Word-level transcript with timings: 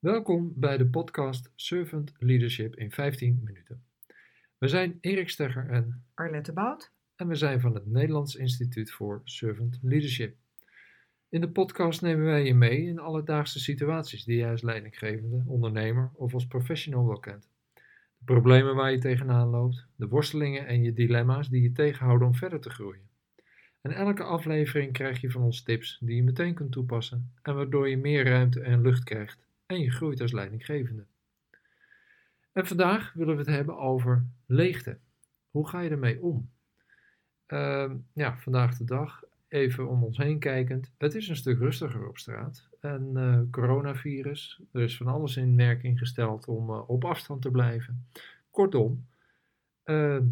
Welkom 0.00 0.52
bij 0.56 0.76
de 0.76 0.86
podcast 0.86 1.52
Servant 1.54 2.12
Leadership 2.18 2.76
in 2.76 2.90
15 2.90 3.40
minuten. 3.44 3.82
We 4.58 4.68
zijn 4.68 4.98
Erik 5.00 5.30
Stegger 5.30 5.68
en 5.68 6.04
Arlette 6.14 6.52
Bout. 6.52 6.92
En 7.16 7.28
we 7.28 7.34
zijn 7.34 7.60
van 7.60 7.74
het 7.74 7.86
Nederlands 7.86 8.34
Instituut 8.34 8.92
voor 8.92 9.20
Servant 9.24 9.78
Leadership. 9.82 10.36
In 11.28 11.40
de 11.40 11.48
podcast 11.48 12.02
nemen 12.02 12.24
wij 12.24 12.44
je 12.44 12.54
mee 12.54 12.82
in 12.82 12.98
alledaagse 12.98 13.58
situaties 13.58 14.24
die 14.24 14.36
jij 14.36 14.50
als 14.50 14.62
leidinggevende, 14.62 15.42
ondernemer 15.46 16.10
of 16.14 16.34
als 16.34 16.46
professional 16.46 17.06
wel 17.06 17.20
kent. 17.20 17.48
De 18.18 18.24
problemen 18.24 18.74
waar 18.74 18.90
je 18.90 18.98
tegenaan 18.98 19.48
loopt, 19.48 19.86
de 19.96 20.08
worstelingen 20.08 20.66
en 20.66 20.82
je 20.82 20.92
dilemma's 20.92 21.48
die 21.48 21.62
je 21.62 21.72
tegenhouden 21.72 22.26
om 22.26 22.34
verder 22.34 22.60
te 22.60 22.70
groeien. 22.70 23.08
En 23.80 23.92
elke 23.92 24.22
aflevering 24.22 24.92
krijg 24.92 25.20
je 25.20 25.30
van 25.30 25.42
ons 25.42 25.62
tips 25.62 25.98
die 26.00 26.16
je 26.16 26.22
meteen 26.22 26.54
kunt 26.54 26.72
toepassen 26.72 27.32
en 27.42 27.54
waardoor 27.54 27.88
je 27.88 27.96
meer 27.96 28.24
ruimte 28.24 28.60
en 28.60 28.82
lucht 28.82 29.04
krijgt 29.04 29.48
en 29.70 29.80
je 29.80 29.90
groeit 29.90 30.20
als 30.20 30.32
leidinggevende. 30.32 31.06
En 32.52 32.66
vandaag 32.66 33.12
willen 33.12 33.34
we 33.34 33.40
het 33.40 33.50
hebben 33.50 33.78
over 33.78 34.26
leegte. 34.46 34.98
Hoe 35.50 35.68
ga 35.68 35.80
je 35.80 35.90
ermee 35.90 36.22
om? 36.22 36.50
Uh, 37.48 37.92
ja, 38.12 38.38
vandaag 38.38 38.76
de 38.76 38.84
dag, 38.84 39.22
even 39.48 39.88
om 39.88 40.04
ons 40.04 40.16
heen 40.16 40.38
kijkend. 40.38 40.90
Het 40.98 41.14
is 41.14 41.28
een 41.28 41.36
stuk 41.36 41.58
rustiger 41.58 42.08
op 42.08 42.18
straat. 42.18 42.68
En 42.80 43.10
uh, 43.14 43.40
coronavirus, 43.50 44.60
er 44.72 44.82
is 44.82 44.96
van 44.96 45.06
alles 45.06 45.36
in 45.36 45.56
werking 45.56 45.98
gesteld 45.98 46.46
om 46.46 46.70
uh, 46.70 46.88
op 46.88 47.04
afstand 47.04 47.42
te 47.42 47.50
blijven. 47.50 48.06
Kortom, 48.50 49.06
ehm, 49.82 50.26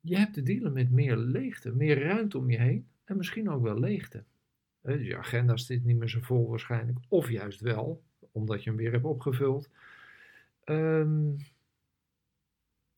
je 0.00 0.16
hebt 0.16 0.34
te 0.34 0.42
dealen 0.42 0.72
met 0.72 0.90
meer 0.90 1.16
leegte, 1.16 1.72
meer 1.72 2.02
ruimte 2.02 2.38
om 2.38 2.50
je 2.50 2.58
heen 2.58 2.88
en 3.04 3.16
misschien 3.16 3.50
ook 3.50 3.62
wel 3.62 3.78
leegte. 3.78 4.24
Dus 4.82 5.06
je 5.06 5.16
agenda 5.16 5.56
zit 5.56 5.84
niet 5.84 5.96
meer 5.96 6.08
zo 6.08 6.20
vol 6.20 6.48
waarschijnlijk, 6.48 6.98
of 7.08 7.30
juist 7.30 7.60
wel, 7.60 8.02
omdat 8.32 8.62
je 8.62 8.70
hem 8.70 8.78
weer 8.78 8.92
hebt 8.92 9.04
opgevuld. 9.04 9.70
Um, 10.64 11.36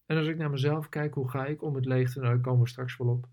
en 0.06 0.16
als 0.16 0.26
ik 0.26 0.36
naar 0.36 0.50
mezelf 0.50 0.88
kijk, 0.88 1.14
hoe 1.14 1.30
ga 1.30 1.46
ik 1.46 1.62
om 1.62 1.72
met 1.72 1.84
leegte? 1.84 2.20
Nou, 2.20 2.34
daar 2.34 2.42
komen 2.42 2.62
we 2.62 2.68
straks 2.68 2.96
wel 2.96 3.08
op. 3.08 3.28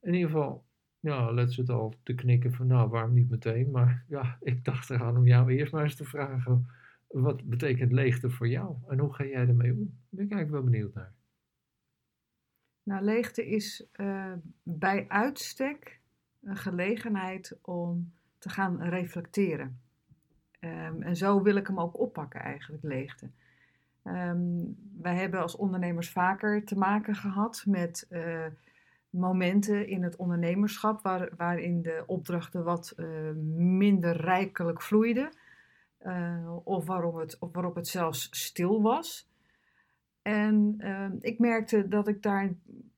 In 0.00 0.14
ieder 0.14 0.30
geval, 0.30 0.64
ja, 1.00 1.32
let 1.32 1.56
het 1.56 1.70
al 1.70 1.94
te 2.02 2.14
knikken 2.14 2.52
van, 2.52 2.66
nou, 2.66 2.88
waarom 2.88 3.12
niet 3.12 3.30
meteen? 3.30 3.70
Maar 3.70 4.04
ja, 4.08 4.38
ik 4.40 4.64
dacht 4.64 4.90
eraan 4.90 5.16
om 5.16 5.26
jou 5.26 5.52
eerst 5.52 5.72
maar 5.72 5.82
eens 5.82 5.96
te 5.96 6.04
vragen, 6.04 6.66
wat 7.06 7.44
betekent 7.44 7.92
leegte 7.92 8.30
voor 8.30 8.48
jou? 8.48 8.76
En 8.88 8.98
hoe 8.98 9.14
ga 9.14 9.24
jij 9.24 9.48
ermee 9.48 9.72
om? 9.72 9.78
Daar 9.78 10.08
ben 10.08 10.24
ik 10.24 10.32
eigenlijk 10.32 10.50
wel 10.50 10.62
benieuwd 10.70 10.94
naar. 10.94 11.12
Nou, 12.82 13.04
leegte 13.04 13.46
is 13.46 13.86
uh, 13.96 14.32
bij 14.62 15.08
uitstek 15.08 16.00
een 16.42 16.56
gelegenheid 16.56 17.58
om 17.62 18.12
te 18.38 18.48
gaan 18.48 18.82
reflecteren. 18.82 19.80
Um, 20.64 21.02
en 21.02 21.16
zo 21.16 21.42
wil 21.42 21.56
ik 21.56 21.66
hem 21.66 21.80
ook 21.80 22.00
oppakken, 22.00 22.40
eigenlijk, 22.40 22.82
leegte. 22.82 23.30
Um, 24.04 24.76
wij 25.00 25.14
hebben 25.14 25.40
als 25.40 25.56
ondernemers 25.56 26.10
vaker 26.10 26.64
te 26.64 26.78
maken 26.78 27.14
gehad 27.14 27.64
met 27.66 28.06
uh, 28.10 28.46
momenten 29.10 29.88
in 29.88 30.02
het 30.02 30.16
ondernemerschap 30.16 31.02
waar, 31.02 31.28
waarin 31.36 31.82
de 31.82 32.04
opdrachten 32.06 32.64
wat 32.64 32.94
uh, 32.96 33.06
minder 33.56 34.16
rijkelijk 34.16 34.82
vloeiden. 34.82 35.28
Uh, 36.06 36.56
of, 36.64 36.86
waarom 36.86 37.16
het, 37.16 37.38
of 37.38 37.52
waarop 37.52 37.74
het 37.74 37.88
zelfs 37.88 38.28
stil 38.30 38.82
was. 38.82 39.28
En 40.22 40.74
ehm, 40.78 41.16
ik 41.20 41.38
merkte 41.38 41.88
dat 41.88 42.08
ik 42.08 42.22
daar 42.22 42.42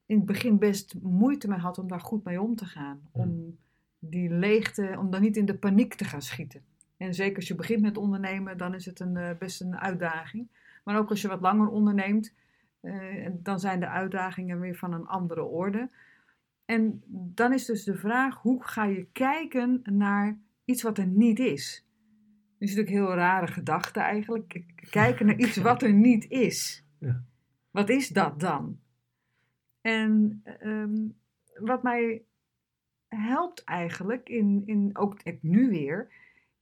in 0.06 0.16
het 0.16 0.26
begin 0.26 0.58
best 0.58 0.94
moeite 1.02 1.48
mee 1.48 1.58
had 1.58 1.78
om 1.78 1.88
daar 1.88 2.00
goed 2.00 2.24
mee 2.24 2.40
om 2.40 2.56
te 2.56 2.64
gaan. 2.64 3.00
Hmm. 3.12 3.22
Om 3.22 3.58
die 3.98 4.30
leegte, 4.30 4.96
om 4.98 5.10
dan 5.10 5.20
niet 5.20 5.36
in 5.36 5.44
de 5.44 5.58
paniek 5.58 5.94
te 5.94 6.04
gaan 6.04 6.22
schieten. 6.22 6.62
En 6.96 7.14
zeker 7.14 7.36
als 7.36 7.48
je 7.48 7.54
begint 7.54 7.80
met 7.80 7.96
ondernemen, 7.96 8.58
dan 8.58 8.74
is 8.74 8.86
het 8.86 9.00
een, 9.00 9.36
best 9.38 9.60
een 9.60 9.78
uitdaging. 9.78 10.48
Maar 10.84 10.98
ook 10.98 11.10
als 11.10 11.20
je 11.20 11.28
wat 11.28 11.40
langer 11.40 11.68
onderneemt, 11.68 12.34
uh, 12.82 13.28
dan 13.32 13.60
zijn 13.60 13.80
de 13.80 13.88
uitdagingen 13.88 14.60
weer 14.60 14.76
van 14.76 14.92
een 14.92 15.06
andere 15.06 15.42
orde. 15.42 15.90
En 16.64 17.02
dan 17.08 17.52
is 17.52 17.64
dus 17.64 17.84
de 17.84 17.96
vraag: 17.96 18.42
hoe 18.42 18.64
ga 18.64 18.84
je 18.84 19.06
kijken 19.12 19.82
naar 19.84 20.38
iets 20.64 20.82
wat 20.82 20.98
er 20.98 21.06
niet 21.06 21.38
is? 21.38 21.84
Dat 22.58 22.68
is 22.68 22.74
natuurlijk 22.76 22.88
een 22.88 23.02
heel 23.02 23.14
rare 23.14 23.46
gedachte 23.46 24.00
eigenlijk. 24.00 24.62
Kijken 24.90 25.26
naar 25.26 25.38
iets 25.38 25.56
wat 25.56 25.82
er 25.82 25.92
niet 25.92 26.28
is. 26.28 26.84
Ja. 26.98 27.22
Wat 27.70 27.88
is 27.88 28.08
dat 28.08 28.40
dan? 28.40 28.80
En 29.80 30.42
um, 30.62 31.16
wat 31.54 31.82
mij 31.82 32.22
helpt 33.08 33.64
eigenlijk, 33.64 34.28
in, 34.28 34.62
in, 34.66 34.96
ook 34.96 35.20
nu 35.40 35.68
weer, 35.68 36.08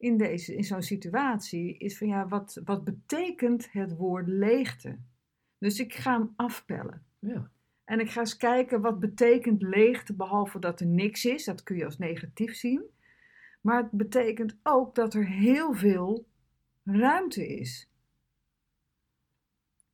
in, 0.05 0.17
deze, 0.17 0.55
in 0.55 0.65
zo'n 0.65 0.83
situatie 0.83 1.79
is 1.79 1.99
van 1.99 2.07
ja, 2.07 2.29
wat, 2.29 2.61
wat 2.65 2.85
betekent 2.85 3.73
het 3.73 3.97
woord 3.97 4.27
leegte? 4.27 4.99
Dus 5.59 5.81
ik 5.81 5.95
ga 5.95 6.19
hem 6.19 6.33
afpellen. 6.37 7.03
Ja. 7.19 7.51
En 7.85 8.01
ik 8.01 8.11
ga 8.11 8.21
eens 8.21 8.37
kijken 8.37 8.81
wat 8.81 9.01
betekent 9.01 9.63
leegte, 9.63 10.15
behalve 10.15 10.59
dat 10.59 10.81
er 10.81 10.87
niks 10.87 11.25
is. 11.25 11.45
Dat 11.45 11.63
kun 11.63 11.77
je 11.77 11.85
als 11.85 11.99
negatief 11.99 12.55
zien. 12.55 12.83
Maar 13.61 13.83
het 13.83 13.91
betekent 13.91 14.59
ook 14.63 14.95
dat 14.95 15.15
er 15.15 15.27
heel 15.27 15.75
veel 15.75 16.27
ruimte 16.85 17.49
is. 17.49 17.91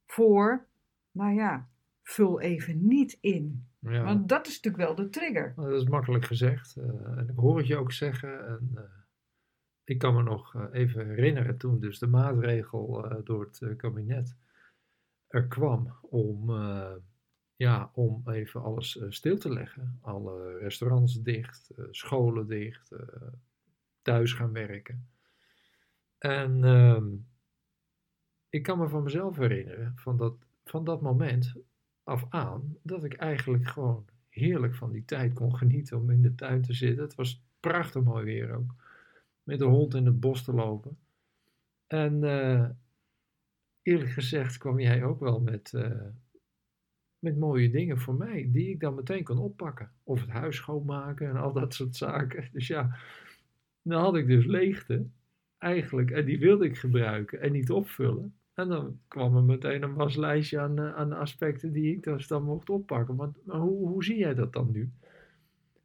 Voor, 0.06 0.66
nou 1.10 1.34
ja, 1.34 1.68
vul 2.02 2.40
even 2.40 2.86
niet 2.86 3.18
in. 3.20 3.66
Ja. 3.78 4.02
Want 4.02 4.28
dat 4.28 4.46
is 4.46 4.60
natuurlijk 4.60 4.84
wel 4.84 4.94
de 4.94 5.10
trigger. 5.10 5.52
Nou, 5.56 5.70
dat 5.70 5.82
is 5.82 5.88
makkelijk 5.88 6.24
gezegd. 6.24 6.76
Uh, 6.76 6.84
en 7.18 7.28
ik 7.28 7.36
hoor 7.36 7.58
het 7.58 7.66
je 7.66 7.76
ook 7.76 7.92
zeggen. 7.92 8.46
En, 8.46 8.70
uh, 8.74 8.80
ik 9.90 9.98
kan 9.98 10.14
me 10.14 10.22
nog 10.22 10.54
eh, 10.54 10.64
even 10.72 11.06
herinneren 11.06 11.56
toen 11.56 11.80
dus 11.80 11.98
de 11.98 12.06
maatregel 12.06 13.12
uh, 13.12 13.18
door 13.24 13.44
het 13.44 13.60
uh, 13.60 13.76
kabinet 13.76 14.36
er 15.28 15.46
kwam 15.46 15.96
om, 16.02 16.50
ja, 17.56 17.90
om 17.94 18.22
even 18.24 18.62
alles 18.62 19.04
stil 19.08 19.38
te 19.38 19.52
leggen. 19.52 19.98
Alle 20.00 20.58
restaurants 20.58 21.22
dicht, 21.22 21.70
scholen 21.90 22.46
dicht, 22.46 22.92
thuis 24.02 24.32
gaan 24.32 24.52
werken. 24.52 25.08
En 26.18 26.64
ehm, 26.64 27.06
ik 28.48 28.62
kan 28.62 28.78
me 28.78 28.88
van 28.88 29.02
mezelf 29.02 29.36
herinneren, 29.36 29.92
van 29.96 30.16
dat, 30.16 30.34
van 30.64 30.84
dat 30.84 31.00
moment 31.00 31.54
af 32.02 32.26
aan, 32.28 32.76
dat 32.82 33.04
ik 33.04 33.14
eigenlijk 33.14 33.66
gewoon 33.66 34.04
heerlijk 34.28 34.74
van 34.74 34.90
die 34.90 35.04
tijd 35.04 35.32
kon 35.32 35.56
genieten 35.56 35.98
om 35.98 36.10
in 36.10 36.22
de 36.22 36.34
tuin 36.34 36.62
te 36.62 36.72
zitten. 36.72 37.04
Het 37.04 37.14
was 37.14 37.44
prachtig 37.60 38.02
mooi 38.02 38.24
weer 38.24 38.54
ook 38.54 38.74
met 39.42 39.58
de 39.58 39.64
hond 39.64 39.94
in 39.94 40.06
het 40.06 40.20
bos 40.20 40.44
te 40.44 40.52
lopen. 40.52 40.98
En 41.86 42.22
uh, 42.22 42.68
eerlijk 43.82 44.10
gezegd 44.10 44.58
kwam 44.58 44.80
jij 44.80 45.04
ook 45.04 45.20
wel 45.20 45.40
met, 45.40 45.72
uh, 45.74 46.06
met 47.18 47.38
mooie 47.38 47.70
dingen 47.70 47.98
voor 47.98 48.14
mij, 48.14 48.48
die 48.52 48.70
ik 48.70 48.80
dan 48.80 48.94
meteen 48.94 49.24
kon 49.24 49.38
oppakken. 49.38 49.92
Of 50.02 50.20
het 50.20 50.30
huis 50.30 50.56
schoonmaken 50.56 51.28
en 51.28 51.36
al 51.36 51.52
dat 51.52 51.74
soort 51.74 51.96
zaken. 51.96 52.48
Dus 52.52 52.66
ja, 52.66 52.96
dan 53.82 54.00
had 54.00 54.16
ik 54.16 54.26
dus 54.26 54.44
leegte 54.44 55.06
eigenlijk, 55.58 56.10
en 56.10 56.24
die 56.24 56.38
wilde 56.38 56.64
ik 56.64 56.78
gebruiken 56.78 57.40
en 57.40 57.52
niet 57.52 57.70
opvullen. 57.70 58.34
En 58.54 58.68
dan 58.68 59.00
kwam 59.08 59.36
er 59.36 59.44
meteen 59.44 59.82
een 59.82 59.94
waslijstje 59.94 60.60
aan, 60.60 60.80
uh, 60.80 60.94
aan 60.94 61.12
aspecten 61.12 61.72
die 61.72 61.94
ik 61.96 62.02
dus 62.02 62.26
dan 62.26 62.44
mocht 62.44 62.70
oppakken. 62.70 63.14
Maar 63.14 63.30
hoe, 63.44 63.88
hoe 63.88 64.04
zie 64.04 64.18
jij 64.18 64.34
dat 64.34 64.52
dan 64.52 64.70
nu? 64.70 64.92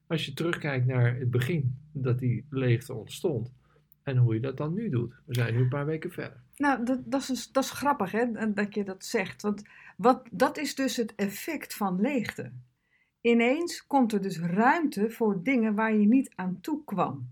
Als 0.07 0.25
je 0.25 0.33
terugkijkt 0.33 0.85
naar 0.85 1.15
het 1.15 1.31
begin, 1.31 1.77
dat 1.91 2.19
die 2.19 2.45
leegte 2.49 2.93
ontstond. 2.93 3.53
En 4.03 4.17
hoe 4.17 4.33
je 4.33 4.39
dat 4.39 4.57
dan 4.57 4.73
nu 4.73 4.89
doet. 4.89 5.13
We 5.25 5.33
zijn 5.33 5.53
nu 5.53 5.61
een 5.61 5.69
paar 5.69 5.85
weken 5.85 6.11
verder. 6.11 6.43
Nou, 6.55 6.85
dat, 6.85 6.99
dat, 7.05 7.29
is, 7.29 7.51
dat 7.51 7.63
is 7.63 7.71
grappig 7.71 8.11
hè, 8.11 8.53
dat 8.53 8.73
je 8.75 8.83
dat 8.83 9.05
zegt. 9.05 9.41
Want 9.41 9.63
wat, 9.97 10.27
dat 10.31 10.57
is 10.57 10.75
dus 10.75 10.95
het 10.95 11.15
effect 11.15 11.73
van 11.73 12.01
leegte. 12.01 12.51
Ineens 13.21 13.87
komt 13.87 14.13
er 14.13 14.21
dus 14.21 14.39
ruimte 14.39 15.09
voor 15.09 15.43
dingen 15.43 15.75
waar 15.75 15.95
je 15.95 16.07
niet 16.07 16.31
aan 16.35 16.61
toe 16.61 16.83
kwam. 16.83 17.29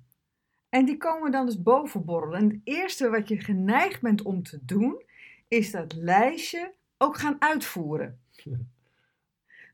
En 0.69 0.85
die 0.85 0.97
komen 0.97 1.31
dan 1.31 1.45
dus 1.45 1.61
bovenborrelen. 1.61 2.39
En 2.39 2.49
het 2.49 2.59
eerste 2.63 3.09
wat 3.09 3.27
je 3.27 3.39
geneigd 3.39 4.01
bent 4.01 4.21
om 4.21 4.43
te 4.43 4.59
doen, 4.65 5.03
is 5.47 5.71
dat 5.71 5.93
lijstje 5.93 6.73
ook 6.97 7.17
gaan 7.17 7.35
uitvoeren. 7.39 8.19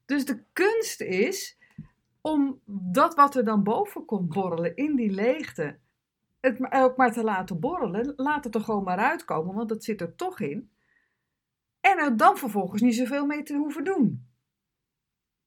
Dus 0.05 0.25
de 0.25 0.43
kunst 0.53 1.01
is 1.01 1.57
om 2.21 2.61
dat 2.65 3.15
wat 3.15 3.35
er 3.35 3.43
dan 3.43 3.63
boven 3.63 4.05
komt 4.05 4.29
borrelen 4.29 4.75
in 4.75 4.95
die 4.95 5.11
leegte, 5.11 5.77
het 6.39 6.71
ook 6.73 6.97
maar 6.97 7.11
te 7.11 7.23
laten 7.23 7.59
borrelen. 7.59 8.13
Laat 8.15 8.43
het 8.43 8.55
er 8.55 8.61
gewoon 8.61 8.83
maar 8.83 8.97
uitkomen, 8.97 9.55
want 9.55 9.69
het 9.69 9.83
zit 9.83 10.01
er 10.01 10.15
toch 10.15 10.39
in. 10.39 10.71
En 11.79 11.97
er 11.97 12.17
dan 12.17 12.37
vervolgens 12.37 12.81
niet 12.81 12.95
zoveel 12.95 13.25
mee 13.25 13.43
te 13.43 13.55
hoeven 13.55 13.83
doen. 13.83 14.27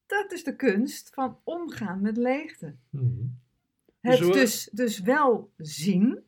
Dat 0.06 0.32
is 0.32 0.44
de 0.44 0.56
kunst 0.56 1.10
van 1.14 1.38
omgaan 1.44 2.00
met 2.00 2.16
leegte. 2.16 2.76
Mm 2.90 3.40
Het 4.00 4.18
dus, 4.18 4.68
dus 4.72 5.00
wel 5.00 5.52
zien 5.56 6.24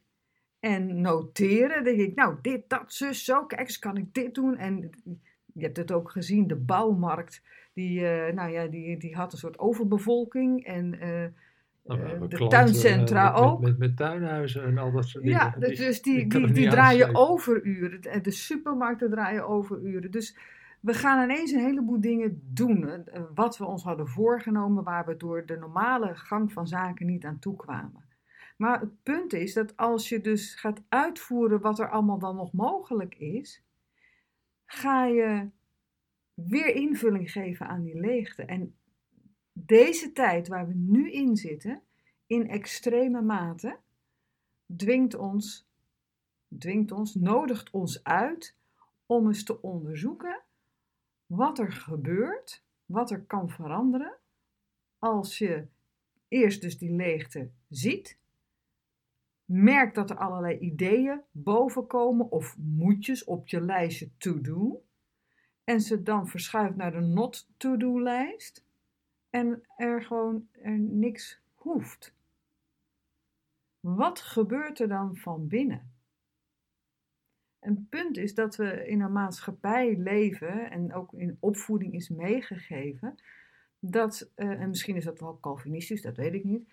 en 0.60 1.00
noteren. 1.00 1.84
denk 1.84 2.00
ik, 2.00 2.14
nou, 2.14 2.38
dit, 2.42 2.68
dat, 2.68 2.92
zus, 2.92 3.24
zo. 3.24 3.46
Kijk 3.46 3.60
eens, 3.60 3.78
kan 3.78 3.96
ik 3.96 4.14
dit 4.14 4.34
doen? 4.34 4.56
En 4.56 4.90
je 5.54 5.64
hebt 5.64 5.76
het 5.76 5.92
ook 5.92 6.10
gezien, 6.10 6.46
de 6.46 6.56
bouwmarkt 6.56 7.42
die, 7.74 8.00
uh, 8.00 8.32
nou 8.32 8.50
ja, 8.52 8.66
die, 8.66 8.96
die 8.98 9.14
had 9.16 9.32
een 9.32 9.38
soort 9.38 9.58
overbevolking. 9.58 10.64
En 10.66 10.94
uh, 10.94 11.24
Nou, 11.86 12.00
eh, 12.00 12.20
de 12.20 12.26
klanten, 12.36 12.48
tuincentra 12.48 13.26
eh, 13.34 13.40
met, 13.40 13.42
ook. 13.50 13.60
Met, 13.60 13.68
met, 13.70 13.78
met 13.78 13.96
tuinhuizen 13.96 14.64
en 14.64 14.78
al 14.78 14.92
dat 14.92 15.08
soort 15.08 15.24
dingen. 15.24 15.38
Ja, 15.38 15.50
Die- 15.58 15.76
dus 15.76 16.02
die, 16.02 16.26
kan 16.26 16.42
die, 16.42 16.52
die 16.52 16.62
niet 16.62 16.70
draaien 16.70 17.14
overuren. 17.14 18.00
De- 18.00 18.20
De 18.20 18.30
supermarkten 18.30 19.10
draaien 19.10 19.46
overuren. 19.48 20.10
Dus 20.10 20.36
we 20.80 20.94
gaan 20.94 21.22
ineens 21.30 21.50
een 21.52 21.64
heleboel 21.64 22.00
dingen 22.00 22.40
doen. 22.52 22.88
eh, 22.88 23.22
Wat 23.34 23.58
we 23.58 23.64
ons 23.64 23.82
hadden 23.84 24.08
voorgenomen, 24.08 24.84
waar 24.84 25.06
we 25.06 25.16
door 25.16 25.46
de 25.46 25.56
normale 25.56 26.14
gang 26.14 26.52
van 26.52 26.66
zaken 26.66 27.06
niet 27.06 27.24
aan 27.24 27.38
toe 27.38 27.56
kwamen. 27.56 28.04
Maar 28.56 28.80
het 28.80 29.02
punt 29.02 29.32
is 29.32 29.54
dat 29.54 29.76
als 29.76 30.08
je 30.08 30.20
dus 30.20 30.54
gaat 30.54 30.82
uitvoeren 30.88 31.60
wat 31.60 31.78
er 31.78 31.90
allemaal 31.90 32.18
dan 32.18 32.36
nog 32.36 32.52
mogelijk 32.52 33.14
is, 33.14 33.62
ga 34.66 35.04
je 35.06 35.48
weer 36.34 36.74
invulling 36.74 37.30
geven 37.30 37.66
aan 37.66 37.82
die 37.82 38.00
leegte. 38.00 38.42
En 38.42 38.76
deze 39.52 40.12
tijd 40.12 40.48
waar 40.48 40.66
we 40.66 40.74
nu 40.74 41.10
in 41.10 41.36
zitten, 41.36 41.82
in 42.26 42.48
extreme 42.48 43.22
mate, 43.22 43.78
dwingt 44.76 45.14
ons, 45.14 45.68
dwingt 46.58 46.92
ons, 46.92 47.14
nodigt 47.14 47.70
ons 47.70 48.04
uit 48.04 48.56
om 49.06 49.26
eens 49.26 49.44
te 49.44 49.62
onderzoeken 49.62 50.42
wat 51.26 51.58
er 51.58 51.72
gebeurt, 51.72 52.64
wat 52.86 53.10
er 53.10 53.20
kan 53.20 53.48
veranderen 53.50 54.16
als 54.98 55.38
je 55.38 55.66
eerst 56.28 56.60
dus 56.60 56.78
die 56.78 56.92
leegte 56.92 57.50
ziet, 57.68 58.18
merkt 59.44 59.94
dat 59.94 60.10
er 60.10 60.16
allerlei 60.16 60.58
ideeën 60.58 61.20
bovenkomen 61.30 62.30
of 62.30 62.56
moetjes 62.58 63.24
op 63.24 63.48
je 63.48 63.60
lijstje 63.60 64.10
to-do 64.16 64.82
en 65.64 65.80
ze 65.80 66.02
dan 66.02 66.28
verschuift 66.28 66.76
naar 66.76 66.92
de 66.92 67.00
not 67.00 67.48
to-do 67.56 68.00
lijst 68.00 68.64
en 69.30 69.62
er 69.76 70.02
gewoon 70.02 70.48
er 70.52 70.78
niks 70.78 71.40
hoeft. 71.54 72.14
Wat 73.80 74.20
gebeurt 74.20 74.80
er 74.80 74.88
dan 74.88 75.16
van 75.16 75.48
binnen? 75.48 75.92
Een 77.60 77.86
punt 77.88 78.16
is 78.16 78.34
dat 78.34 78.56
we 78.56 78.86
in 78.86 79.00
een 79.00 79.12
maatschappij 79.12 79.96
leven 79.96 80.70
en 80.70 80.94
ook 80.94 81.12
in 81.12 81.36
opvoeding 81.40 81.92
is 81.92 82.08
meegegeven 82.08 83.14
dat, 83.78 84.30
eh, 84.34 84.60
en 84.60 84.68
misschien 84.68 84.96
is 84.96 85.04
dat 85.04 85.20
wel 85.20 85.38
Calvinistisch, 85.40 86.02
dat 86.02 86.16
weet 86.16 86.34
ik 86.34 86.44
niet. 86.44 86.72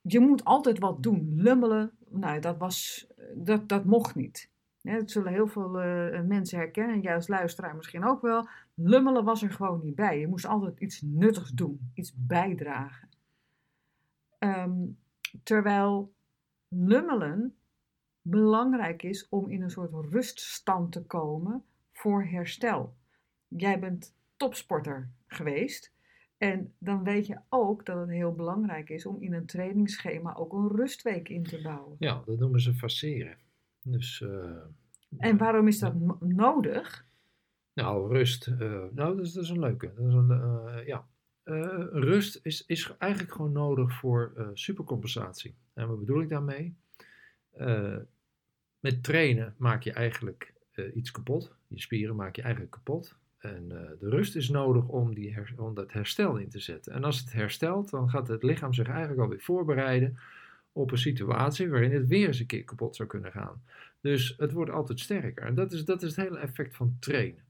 Je 0.00 0.20
moet 0.20 0.44
altijd 0.44 0.78
wat 0.78 1.02
doen. 1.02 1.32
Lummelen, 1.34 1.90
nou, 2.08 2.40
dat, 2.40 2.58
was, 2.58 3.06
dat, 3.34 3.68
dat 3.68 3.84
mocht 3.84 4.14
niet. 4.14 4.50
Hè, 4.82 4.98
dat 4.98 5.10
zullen 5.10 5.32
heel 5.32 5.46
veel 5.46 5.80
eh, 5.80 6.22
mensen 6.22 6.58
herkennen, 6.58 6.94
en 6.94 7.00
jij 7.00 7.14
als 7.14 7.28
luisteraar 7.28 7.76
misschien 7.76 8.04
ook 8.04 8.22
wel. 8.22 8.48
Lummelen 8.74 9.24
was 9.24 9.42
er 9.42 9.52
gewoon 9.52 9.80
niet 9.84 9.94
bij. 9.94 10.18
Je 10.18 10.26
moest 10.26 10.46
altijd 10.46 10.80
iets 10.80 11.00
nuttigs 11.02 11.50
doen, 11.50 11.90
iets 11.94 12.12
bijdragen. 12.16 13.08
Ehm, 14.38 14.86
terwijl 15.42 16.12
lummelen 16.68 17.56
belangrijk 18.22 19.02
is 19.02 19.28
om 19.28 19.50
in 19.50 19.62
een 19.62 19.70
soort 19.70 19.92
ruststand 20.10 20.92
te 20.92 21.02
komen 21.02 21.64
voor 21.92 22.24
herstel. 22.24 22.96
Jij 23.48 23.78
bent 23.78 24.14
topsporter 24.36 25.10
geweest. 25.26 25.92
En 26.38 26.74
dan 26.78 27.04
weet 27.04 27.26
je 27.26 27.38
ook 27.48 27.86
dat 27.86 27.98
het 27.98 28.10
heel 28.10 28.34
belangrijk 28.34 28.90
is 28.90 29.06
om 29.06 29.22
in 29.22 29.32
een 29.32 29.46
trainingsschema 29.46 30.34
ook 30.34 30.52
een 30.52 30.68
rustweek 30.68 31.28
in 31.28 31.42
te 31.42 31.62
bouwen. 31.62 31.96
Ja, 31.98 32.22
dat 32.26 32.38
noemen 32.38 32.60
ze 32.60 32.74
faceren. 32.74 33.36
Dus, 33.90 34.20
eh, 34.20 34.56
En 35.18 35.36
waarom 35.36 35.68
is 35.68 35.78
dat 35.78 35.94
no- 35.94 36.18
nodig? 36.20 37.06
Nou, 37.74 38.12
rust. 38.12 38.46
eh, 38.46 38.58
nou, 38.94 39.16
dat 39.16 39.18
is, 39.26 39.32
dat 39.32 39.44
is 39.44 39.50
een 39.50 39.58
leuke. 39.58 39.92
Dat 39.96 40.06
is 40.06 40.14
een, 40.14 40.30
eh, 40.30 40.86
ja. 40.86 41.06
Rust 41.92 42.40
is, 42.42 42.66
is 42.66 42.96
eigenlijk 42.98 43.32
gewoon 43.32 43.52
nodig 43.52 43.92
voor 43.92 44.50
supercompensatie. 44.54 45.54
En 45.74 45.88
wat 45.88 45.98
bedoel 45.98 46.20
ik 46.20 46.28
daarmee? 46.28 46.76
Met 48.80 49.02
trainen 49.02 49.54
maak 49.56 49.82
je 49.82 49.92
eigenlijk 49.92 50.52
iets 50.94 51.10
kapot. 51.10 51.54
Je 51.68 51.80
spieren 51.80 52.16
maak 52.16 52.36
je 52.36 52.42
eigenlijk 52.42 52.72
kapot. 52.72 53.16
En 53.38 53.68
de 53.68 53.96
rust 54.08 54.36
is 54.36 54.48
nodig 54.48 54.86
om, 54.88 55.14
die 55.14 55.34
her- 55.34 55.54
om 55.56 55.74
dat 55.74 55.92
herstel 55.92 56.36
in 56.36 56.48
te 56.48 56.58
zetten. 56.60 56.92
En 56.92 57.04
als 57.04 57.18
het 57.20 57.32
herstelt, 57.32 57.90
dan 57.90 58.10
gaat 58.10 58.28
het 58.28 58.42
lichaam 58.42 58.72
zich 58.74 58.88
eigenlijk 58.88 59.20
alweer 59.20 59.40
voorbereiden 59.40 60.18
op 60.72 60.90
een 60.90 60.98
situatie 60.98 61.68
waarin 61.68 61.92
het 61.92 62.06
weer 62.06 62.26
eens 62.26 62.40
een 62.40 62.46
keer 62.46 62.64
kapot 62.64 62.96
zou 62.96 63.08
kunnen 63.08 63.32
gaan. 63.32 63.62
Dus 64.00 64.34
het 64.36 64.52
wordt 64.52 64.70
altijd 64.70 65.00
sterker. 65.00 65.44
En 65.44 65.54
dat 65.54 65.72
is, 65.72 65.84
dat 65.84 66.02
is 66.02 66.16
het 66.16 66.26
hele 66.26 66.38
effect 66.38 66.76
van 66.76 66.96
trainen. 67.00 67.46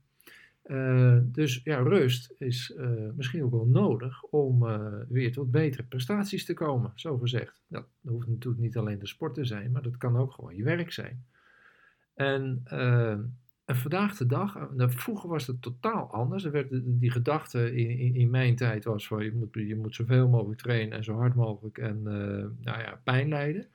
Eh, 0.69 1.17
dus 1.23 1.61
ja, 1.63 1.77
rust 1.77 2.33
is 2.37 2.73
eh, 2.73 2.89
misschien 3.15 3.43
ook 3.43 3.51
wel 3.51 3.65
nodig 3.65 4.23
om 4.23 4.67
eh, 4.67 4.93
weer 5.07 5.31
tot 5.31 5.51
betere 5.51 5.83
prestaties 5.83 6.45
te 6.45 6.53
komen, 6.53 6.91
zo 6.95 7.17
gezegd. 7.17 7.61
Dat 7.67 7.85
hoeft 8.01 8.27
natuurlijk 8.27 8.63
niet 8.63 8.77
alleen 8.77 8.99
de 8.99 9.07
sport 9.07 9.33
te 9.33 9.45
zijn, 9.45 9.71
maar 9.71 9.81
dat 9.81 9.97
kan 9.97 10.17
ook 10.17 10.31
gewoon 10.31 10.55
je 10.55 10.63
werk 10.63 10.91
zijn. 10.91 11.25
En, 12.13 12.63
en 13.69 13.75
vandaag 13.75 14.17
de 14.17 14.25
dag, 14.25 14.55
eh, 14.55 14.63
nou, 14.71 14.91
vroeger 14.91 15.29
was 15.29 15.47
het 15.47 15.61
totaal 15.61 16.11
anders. 16.11 16.43
Er 16.43 16.51
werd, 16.51 16.69
die 16.71 17.11
gedachte 17.11 17.75
in, 17.75 18.15
in, 18.15 18.29
mijn 18.29 18.55
tijd 18.55 18.83
was 18.83 19.07
van 19.07 19.23
je 19.23 19.31
moet, 19.31 19.53
je 19.53 19.75
moet 19.75 19.95
zoveel 19.95 20.27
mogelijk 20.27 20.61
trainen 20.61 20.97
en 20.97 21.03
zo 21.03 21.13
hard 21.13 21.35
mogelijk 21.35 21.77
en 21.77 21.97
eh, 21.97 22.65
nou 22.65 22.81
ja, 22.81 23.01
pijn 23.03 23.29
lijden. 23.29 23.67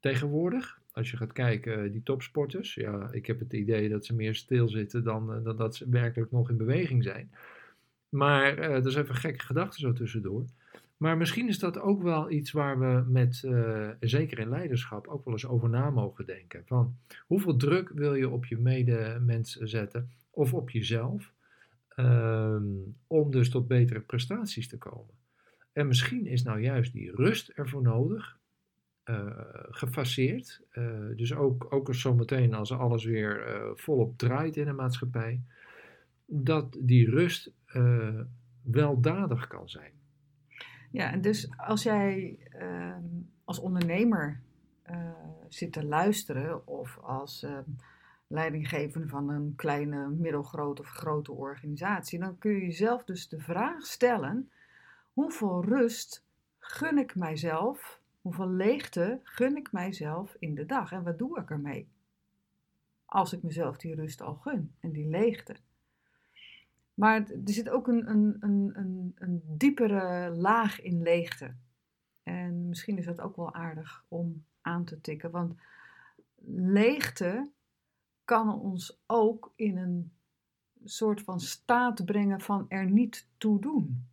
Tegenwoordig, 0.00 0.80
als 0.92 1.10
je 1.10 1.16
gaat 1.16 1.32
kijken, 1.32 1.92
die 1.92 2.02
topsporters, 2.02 2.74
ja, 2.74 3.08
ik 3.12 3.26
heb 3.26 3.38
het 3.38 3.52
idee 3.52 3.88
dat 3.88 4.06
ze 4.06 4.14
meer 4.14 4.34
stilzitten 4.34 5.04
dan, 5.04 5.34
eh, 5.34 5.44
dan 5.44 5.56
dat 5.56 5.76
ze 5.76 5.88
werkelijk 5.88 6.30
nog 6.30 6.50
in 6.50 6.56
beweging 6.56 7.02
zijn. 7.02 7.30
Maar 8.08 8.58
eh, 8.58 8.72
dat 8.72 8.86
is 8.86 8.94
even 8.94 9.14
gekke 9.14 9.44
gedachte 9.44 9.80
zo 9.80 9.92
tussendoor. 9.92 10.44
Maar 11.02 11.16
misschien 11.16 11.48
is 11.48 11.58
dat 11.58 11.78
ook 11.78 12.02
wel 12.02 12.30
iets 12.30 12.50
waar 12.50 12.78
we 12.78 13.10
met, 13.10 13.42
eh, 13.44 13.88
zeker 14.00 14.38
in 14.38 14.48
leiderschap, 14.48 15.06
ook 15.06 15.24
wel 15.24 15.34
eens 15.34 15.46
over 15.46 15.68
na 15.68 15.90
mogen 15.90 16.26
denken. 16.26 16.62
Van 16.66 16.96
hoeveel 17.26 17.56
druk 17.56 17.88
wil 17.88 18.14
je 18.14 18.28
op 18.28 18.46
je 18.46 18.58
medemens 18.58 19.56
zetten 19.56 20.10
of 20.30 20.54
op 20.54 20.70
jezelf, 20.70 21.32
ehm, 21.88 22.64
om 23.06 23.30
dus 23.30 23.50
tot 23.50 23.68
betere 23.68 24.00
prestaties 24.00 24.68
te 24.68 24.78
komen. 24.78 25.14
En 25.72 25.86
misschien 25.86 26.26
is 26.26 26.42
nou 26.42 26.60
juist 26.60 26.92
die 26.92 27.14
rust 27.14 27.48
ervoor 27.48 27.82
nodig, 27.82 28.38
eh, 29.02 29.30
gefaseerd. 29.70 30.60
Eh, 30.70 30.84
dus 31.16 31.34
ook, 31.34 31.66
ook 31.70 31.88
als 31.88 32.00
zometeen 32.00 32.54
als 32.54 32.72
alles 32.72 33.04
weer 33.04 33.60
volop 33.74 34.18
draait 34.18 34.56
in 34.56 34.64
de 34.64 34.72
maatschappij, 34.72 35.40
dat 36.26 36.76
die 36.80 37.10
rust 37.10 37.52
weldadig 38.62 39.46
kan 39.46 39.68
zijn. 39.68 40.00
Ja, 40.92 41.12
en 41.12 41.20
dus 41.20 41.50
als 41.56 41.82
jij 41.82 42.38
ehm, 42.50 43.04
als 43.44 43.58
ondernemer 43.58 44.40
eh, 44.82 45.10
zit 45.48 45.72
te 45.72 45.84
luisteren 45.84 46.66
of 46.66 46.98
als 46.98 47.42
ehm, 47.42 47.70
leidinggevende 48.26 49.08
van 49.08 49.28
een 49.28 49.52
kleine, 49.56 50.08
middelgrote 50.08 50.82
of 50.82 50.88
grote 50.88 51.32
organisatie, 51.32 52.18
dan 52.18 52.38
kun 52.38 52.52
je 52.52 52.60
jezelf 52.60 53.04
dus 53.04 53.28
de 53.28 53.40
vraag 53.40 53.86
stellen: 53.86 54.50
hoeveel 55.12 55.64
rust 55.64 56.24
gun 56.58 56.98
ik 56.98 57.14
mijzelf? 57.14 58.00
Hoeveel 58.20 58.48
leegte 58.48 59.20
gun 59.22 59.56
ik 59.56 59.72
mijzelf 59.72 60.36
in 60.38 60.54
de 60.54 60.66
dag? 60.66 60.92
En 60.92 61.02
wat 61.02 61.18
doe 61.18 61.40
ik 61.40 61.50
ermee? 61.50 61.88
Als 63.04 63.32
ik 63.32 63.42
mezelf 63.42 63.76
die 63.76 63.94
rust 63.94 64.22
al 64.22 64.34
gun 64.34 64.74
en 64.80 64.92
die 64.92 65.06
leegte. 65.06 65.56
Maar 66.94 67.16
er 67.30 67.40
zit 67.44 67.68
ook 67.68 67.88
een, 67.88 68.10
een, 68.10 68.36
een, 68.40 68.70
een, 68.74 69.12
een 69.14 69.42
diepere 69.46 70.30
laag 70.30 70.80
in 70.80 71.02
leegte. 71.02 71.54
En 72.22 72.68
misschien 72.68 72.98
is 72.98 73.04
dat 73.04 73.20
ook 73.20 73.36
wel 73.36 73.54
aardig 73.54 74.04
om 74.08 74.44
aan 74.60 74.84
te 74.84 75.00
tikken. 75.00 75.30
Want 75.30 75.54
leegte 76.56 77.50
kan 78.24 78.60
ons 78.60 79.02
ook 79.06 79.52
in 79.56 79.76
een 79.76 80.12
soort 80.84 81.22
van 81.22 81.40
staat 81.40 82.04
brengen 82.04 82.40
van 82.40 82.66
er 82.68 82.90
niet 82.90 83.28
toe 83.38 83.60
doen. 83.60 84.06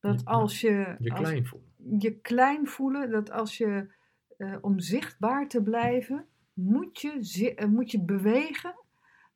Dat 0.00 0.24
als 0.24 0.60
je, 0.60 0.96
Je 0.98 1.10
als- 1.10 1.20
klein 1.20 1.46
voelen. 1.46 1.68
je 1.98 2.14
klein 2.20 2.66
voelen, 2.66 3.10
dat 3.10 3.30
als 3.30 3.58
je 3.58 3.92
eh, 4.36 4.56
om 4.60 4.78
zichtbaar 4.78 5.48
te 5.48 5.62
blijven, 5.62 6.26
moet 6.52 7.00
je, 7.00 7.54
eh, 7.54 7.68
moet 7.68 7.90
je 7.90 8.00
bewegen 8.00 8.74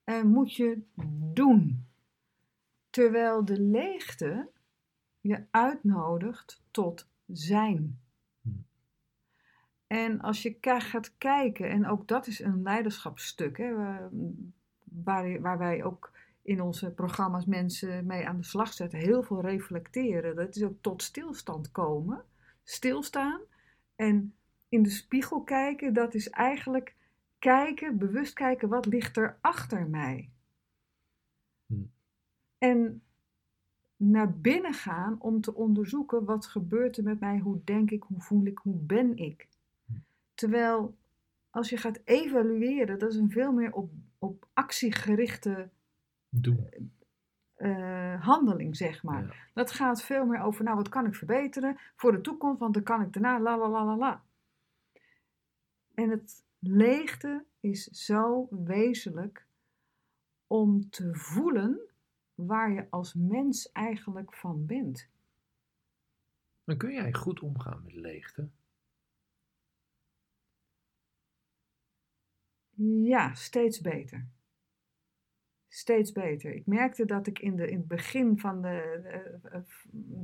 en 0.05 0.27
moet 0.27 0.55
je 0.55 0.83
doen. 1.33 1.87
Terwijl 2.95 3.45
de 3.45 3.61
leegte 3.61 4.51
je 5.21 5.45
uitnodigt 5.51 6.63
tot 6.71 7.09
zijn. 7.27 8.01
Hm. 8.43 8.49
En 9.87 10.21
als 10.21 10.43
je 10.43 10.57
gaat 10.61 11.15
kijken, 11.19 11.71
en 11.71 11.87
ook 11.87 12.09
dat 12.09 12.27
is 12.27 12.41
een 12.41 12.63
leiderschapsstuk, 12.63 13.57
hè, 13.59 13.75
waar, 13.75 14.09
waar, 14.85 15.41
waar 15.41 15.59
wij 15.59 15.85
ook 15.85 16.13
in 16.43 16.61
onze 16.61 16.91
programma's 16.91 17.45
mensen 17.45 18.07
mee 18.07 18.27
aan 18.27 18.37
de 18.37 18.45
slag 18.45 18.73
zetten, 18.73 18.99
heel 18.99 19.23
veel 19.23 19.41
reflecteren. 19.41 20.37
Dat 20.37 20.57
is 20.57 20.63
ook 20.63 20.77
tot 20.81 21.03
stilstand 21.03 21.71
komen, 21.71 22.25
stilstaan 22.63 23.41
en 23.97 24.35
in 24.69 24.83
de 24.83 24.91
spiegel 24.91 25.43
kijken. 25.43 25.93
Dat 25.93 26.15
is 26.15 26.31
eigenlijk 26.31 26.95
kijken, 27.39 27.99
bewust 27.99 28.33
kijken, 28.33 28.69
wat 28.69 28.87
ligt 28.87 29.17
er 29.17 29.39
achter 29.41 29.89
mij? 29.89 30.33
Hm. 32.65 32.71
En 32.71 33.03
naar 33.97 34.33
binnen 34.33 34.73
gaan 34.73 35.21
om 35.21 35.41
te 35.41 35.55
onderzoeken 35.55 36.25
wat 36.25 36.47
gebeurt 36.47 36.97
er 36.97 37.05
met 37.05 37.21
mij, 37.21 37.39
hoe 37.39 37.61
denk 37.65 37.91
ik, 37.91 38.03
hoe 38.03 38.21
voel 38.21 38.47
ik, 38.47 38.59
hoe 38.59 38.77
ben 38.77 39.17
ik. 39.17 39.49
Terwijl 40.35 40.97
als 41.51 41.69
je 41.69 41.77
gaat 41.77 42.01
evalueren, 42.05 42.99
dat 42.99 43.11
is 43.11 43.17
een 43.17 43.31
veel 43.31 43.53
meer 43.53 43.73
op, 43.73 43.91
op 44.19 44.49
actiegerichte 44.53 45.69
Doen. 46.29 46.93
eh, 47.55 48.25
handeling, 48.25 48.77
zeg 48.77 49.03
maar. 49.03 49.23
Ja. 49.27 49.35
Dat 49.55 49.71
gaat 49.71 50.03
veel 50.03 50.27
meer 50.27 50.41
over, 50.41 50.65
nou, 50.65 50.77
wat 50.77 50.89
kan 50.89 51.07
ik 51.07 51.15
verbeteren 51.15 51.79
voor 51.97 52.13
de 52.13 52.21
toekomst, 52.21 52.61
want 52.61 52.75
dan 52.75 52.83
kan 52.83 53.03
ik 53.03 53.13
daarna, 53.13 53.41
la 53.41 53.59
la 53.59 53.69
la 53.69 53.85
la 53.85 53.97
la. 53.97 54.23
En 55.95 56.11
het 56.11 56.45
leegte 56.59 57.45
is 57.61 57.85
zo 57.85 58.49
wezenlijk 58.51 59.47
om 60.47 60.91
te 60.91 61.15
voelen 61.15 61.94
waar 62.35 62.73
je 62.73 62.87
als 62.91 63.15
mens 63.15 63.73
eigenlijk 63.73 64.35
van 64.35 64.67
bent. 64.67 65.09
Dan 66.65 66.77
kun 66.77 66.93
jij 66.93 67.13
goed 67.13 67.41
omgaan 67.41 67.83
met 67.85 67.93
leegte. 67.93 68.49
Ja, 73.05 73.35
steeds 73.35 73.81
beter. 73.81 74.27
Steeds 75.69 76.13
beter. 76.13 76.55
Ik 76.55 76.67
merkte 76.67 77.05
dat 77.05 77.27
ik 77.27 77.39
in, 77.39 77.57
de, 77.57 77.71
in 77.71 77.79
het 77.79 77.89
begin 77.89 78.39
van 78.39 78.63
de, 78.63 79.01
eh, 79.51 79.61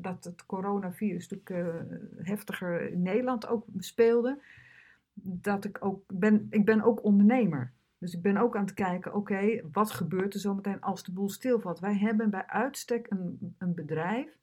dat 0.03 0.25
het 0.25 0.47
coronavirus 0.47 1.29
natuurlijk 1.29 1.51
eh, 1.51 2.27
heftiger 2.27 2.91
in 2.91 3.03
Nederland 3.03 3.47
ook 3.47 3.67
speelde, 3.79 4.43
dat 5.13 5.65
ik 5.65 5.85
ook 5.85 6.03
ben, 6.07 6.47
ik 6.51 6.65
ben 6.65 6.83
ook 6.83 7.05
ondernemer. 7.05 7.73
Dus 8.01 8.15
ik 8.15 8.23
ben 8.23 8.37
ook 8.37 8.57
aan 8.57 8.65
het 8.65 8.75
kijken, 8.75 9.15
oké, 9.15 9.61
wat 9.73 9.91
gebeurt 9.91 10.35
er 10.35 10.41
zometeen 10.41 10.81
als 10.81 11.03
de 11.05 11.13
boel 11.13 11.29
stilvalt? 11.29 11.79
Wij 11.81 11.97
hebben 11.97 12.31
bij 12.31 12.47
uitstek 12.47 13.07
een, 13.11 13.55
een 13.59 13.75
bedrijf 13.75 14.39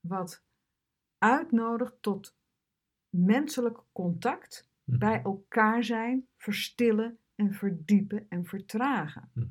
wat 0.00 0.44
uitnodigt 1.18 1.94
tot 2.00 2.36
menselijk 3.10 3.78
contact, 3.92 4.70
Mhm. 4.84 4.98
bij 4.98 5.22
elkaar 5.22 5.84
zijn, 5.84 6.26
verstillen 6.36 7.18
en 7.34 7.52
verdiepen 7.52 8.26
en 8.28 8.44
vertragen. 8.44 9.30
Mhm. 9.32 9.46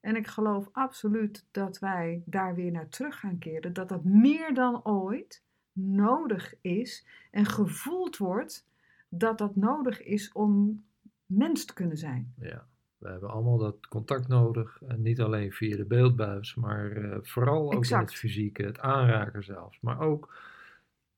En 0.00 0.16
ik 0.16 0.26
geloof 0.26 0.68
absoluut 0.72 1.46
dat 1.50 1.78
wij 1.78 2.22
daar 2.26 2.54
weer 2.54 2.70
naar 2.70 2.88
terug 2.88 3.18
gaan 3.20 3.38
keren. 3.38 3.72
Dat 3.72 3.88
dat 3.88 4.04
meer 4.04 4.54
dan 4.54 4.84
ooit 4.84 5.42
nodig 5.72 6.54
is 6.60 7.06
en 7.30 7.44
gevoeld 7.44 8.16
wordt 8.16 8.66
dat 9.08 9.38
dat 9.38 9.56
nodig 9.56 10.02
is 10.02 10.32
om 10.32 10.84
mens 11.26 11.64
te 11.64 11.74
kunnen 11.74 11.96
zijn. 11.96 12.34
Ja, 12.38 12.66
we 13.04 13.10
hebben 13.10 13.30
allemaal 13.30 13.58
dat 13.58 13.86
contact 13.86 14.28
nodig. 14.28 14.82
En 14.88 15.02
niet 15.02 15.20
alleen 15.20 15.52
via 15.52 15.76
de 15.76 15.84
beeldbuis, 15.84 16.54
maar 16.54 16.92
eh, 16.92 17.18
vooral 17.22 17.64
ook 17.64 17.72
in 17.72 17.78
Exact. 17.78 18.10
het 18.10 18.18
fysieke, 18.18 18.62
het 18.62 18.78
aanraken 18.78 19.44
zelfs. 19.44 19.80
Maar 19.80 20.00
ook 20.00 20.36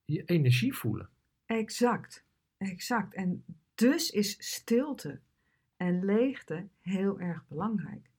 je 0.04 0.24
energie 0.24 0.74
voelen. 0.74 1.08
Exact, 1.46 2.24
exact. 2.56 3.14
En 3.14 3.44
dus 3.74 4.10
is 4.10 4.52
stilte 4.54 5.18
en 5.76 6.04
leegte 6.04 6.66
heel 6.80 7.20
erg 7.20 7.44
belangrijk. 7.48 8.10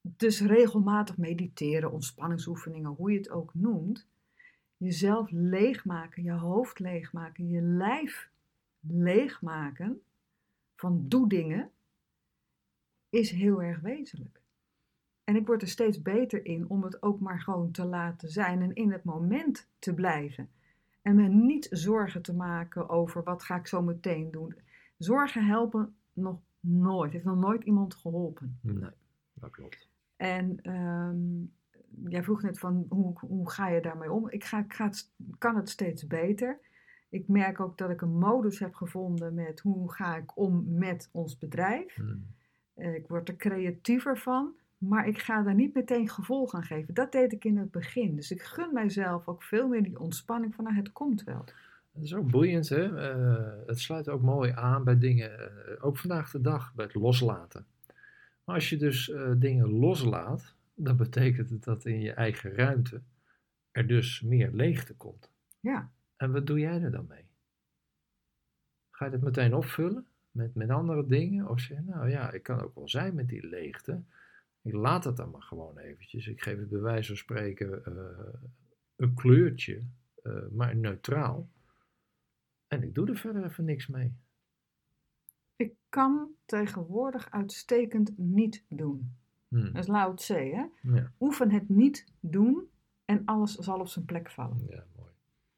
Dus 0.00 0.40
regelmatig 0.40 1.16
mediteren, 1.16 1.92
ontspanningsoefeningen, 1.92 2.90
hoe 2.90 3.12
je 3.12 3.18
het 3.18 3.30
ook 3.30 3.54
noemt. 3.54 4.06
Jezelf 4.76 5.30
leegmaken, 5.30 6.22
je 6.22 6.32
hoofd 6.32 6.78
leegmaken, 6.78 7.48
je 7.48 7.62
lijf 7.62 8.30
leegmaken 8.80 10.02
van 10.76 11.04
doe 11.08 11.28
dingen 11.28 11.70
is 13.10 13.30
heel 13.30 13.62
erg 13.62 13.80
wezenlijk. 13.80 14.40
En 15.24 15.36
ik 15.36 15.46
word 15.46 15.62
er 15.62 15.68
steeds 15.68 16.02
beter 16.02 16.44
in 16.44 16.68
om 16.68 16.82
het 16.82 17.02
ook 17.02 17.20
maar 17.20 17.40
gewoon 17.40 17.70
te 17.70 17.84
laten 17.84 18.28
zijn 18.28 18.62
en 18.62 18.74
in 18.74 18.92
het 18.92 19.04
moment 19.04 19.68
te 19.78 19.94
blijven. 19.94 20.50
En 21.02 21.14
me 21.14 21.28
niet 21.28 21.66
zorgen 21.70 22.22
te 22.22 22.34
maken 22.34 22.88
over 22.88 23.22
wat 23.22 23.42
ga 23.42 23.56
ik 23.56 23.66
zo 23.66 23.82
meteen 23.82 24.30
doen. 24.30 24.54
Zorgen 24.98 25.46
helpen 25.46 25.94
nog 26.12 26.40
nooit. 26.60 27.12
Heeft 27.12 27.24
nog 27.24 27.38
nooit 27.38 27.64
iemand 27.64 27.94
geholpen. 27.94 28.58
Nee, 28.62 28.90
dat 29.34 29.50
klopt. 29.50 29.88
En 30.16 30.62
ehm, 30.62 31.44
jij 32.10 32.22
vroeg 32.22 32.42
net 32.42 32.58
van 32.58 32.86
hoe, 32.88 33.18
hoe 33.18 33.50
ga 33.50 33.68
je 33.68 33.80
daarmee 33.80 34.12
om? 34.12 34.28
Ik, 34.28 34.44
ga, 34.44 34.58
ik 34.58 34.72
ga 34.72 34.84
het, 34.84 35.12
kan 35.38 35.56
het 35.56 35.68
steeds 35.68 36.06
beter. 36.06 36.60
Ik 37.08 37.28
merk 37.28 37.60
ook 37.60 37.78
dat 37.78 37.90
ik 37.90 38.00
een 38.00 38.18
modus 38.18 38.58
heb 38.58 38.74
gevonden 38.74 39.34
met 39.34 39.60
hoe 39.60 39.92
ga 39.92 40.16
ik 40.16 40.36
om 40.36 40.64
met 40.78 41.08
ons 41.12 41.38
bedrijf. 41.38 41.98
Mhm. 41.98 42.16
Ik 42.80 43.08
word 43.08 43.28
er 43.28 43.36
creatiever 43.36 44.18
van, 44.18 44.52
maar 44.78 45.08
ik 45.08 45.18
ga 45.18 45.42
daar 45.42 45.54
niet 45.54 45.74
meteen 45.74 46.08
gevolg 46.08 46.54
aan 46.54 46.62
geven. 46.62 46.94
Dat 46.94 47.12
deed 47.12 47.32
ik 47.32 47.44
in 47.44 47.56
het 47.56 47.70
begin. 47.70 48.16
Dus 48.16 48.30
ik 48.30 48.42
gun 48.42 48.72
mijzelf 48.72 49.28
ook 49.28 49.42
veel 49.42 49.68
meer 49.68 49.82
die 49.82 50.00
ontspanning 50.00 50.54
van 50.54 50.64
nou, 50.64 50.76
het 50.76 50.92
komt 50.92 51.24
wel. 51.24 51.44
Dat 51.92 52.02
is 52.02 52.14
ook 52.14 52.30
boeiend, 52.30 52.68
hè? 52.68 53.10
Eh, 53.10 53.66
het 53.66 53.80
sluit 53.80 54.08
ook 54.08 54.22
mooi 54.22 54.52
aan 54.52 54.84
bij 54.84 54.98
dingen, 54.98 55.38
eh, 55.38 55.84
ook 55.84 55.98
vandaag 55.98 56.30
de 56.30 56.40
dag, 56.40 56.74
bij 56.74 56.84
het 56.84 56.94
loslaten. 56.94 57.66
Maar 58.44 58.54
als 58.54 58.70
je 58.70 58.76
dus 58.76 59.10
eh, 59.10 59.32
dingen 59.36 59.70
loslaat, 59.70 60.54
dan 60.74 60.96
betekent 60.96 61.50
het 61.50 61.64
dat 61.64 61.84
in 61.84 62.00
je 62.00 62.12
eigen 62.12 62.54
ruimte 62.54 63.00
er 63.70 63.86
dus 63.86 64.20
meer 64.20 64.50
leegte 64.52 64.94
komt. 64.94 65.30
Ja, 65.60 65.90
En 66.16 66.32
wat 66.32 66.46
doe 66.46 66.58
jij 66.58 66.82
er 66.82 66.90
dan 66.90 67.06
mee? 67.08 67.24
Ga 68.90 69.04
je 69.04 69.10
het 69.10 69.22
meteen 69.22 69.54
opvullen 69.54 70.06
met, 70.30 70.54
met 70.54 70.70
andere 70.70 71.06
dingen? 71.06 71.48
Of 71.48 71.60
zeg 71.60 71.78
je, 71.78 71.84
nou 71.84 72.10
ja, 72.10 72.32
ik 72.32 72.42
kan 72.42 72.60
ook 72.60 72.74
wel 72.74 72.88
zijn 72.88 73.14
met 73.14 73.28
die 73.28 73.46
leegte. 73.46 74.02
Ik 74.62 74.72
laat 74.72 75.04
het 75.04 75.16
dan 75.16 75.30
maar 75.30 75.42
gewoon 75.42 75.78
eventjes. 75.78 76.26
Ik 76.26 76.42
geef 76.42 76.58
het 76.58 76.68
bij 76.68 76.80
wijze 76.80 77.06
van 77.08 77.16
spreken 77.16 77.84
eh, 77.84 78.40
een 78.96 79.14
kleurtje, 79.14 79.82
eh, 80.22 80.46
maar 80.50 80.76
neutraal. 80.76 81.48
En 82.68 82.82
ik 82.82 82.94
doe 82.94 83.08
er 83.08 83.16
verder 83.16 83.44
even 83.44 83.64
niks 83.64 83.86
mee. 83.86 84.14
ik 85.56 85.72
kan 85.88 86.28
tegenwoordig 86.44 87.30
uitstekend 87.30 88.12
niet 88.18 88.64
doen. 88.68 89.16
Hm, 89.48 89.64
Dat 89.72 89.76
is 89.76 89.86
Lao 89.86 90.14
Tse, 90.14 90.34
hè? 90.34 90.90
Ja, 90.94 91.12
Oefen 91.20 91.50
het 91.50 91.68
niet 91.68 92.12
doen 92.20 92.68
en 93.04 93.22
alles 93.24 93.54
zal 93.54 93.80
op 93.80 93.88
zijn 93.88 94.04
plek 94.04 94.30
vallen. 94.30 94.66
ja, 94.68 94.84
mooi. 94.96 95.10